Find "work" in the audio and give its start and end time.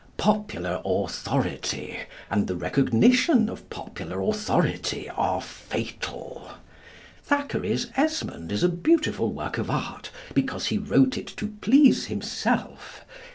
9.31-9.59